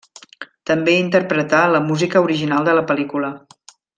[0.69, 3.33] També interpretà la música original de la pel·lícula.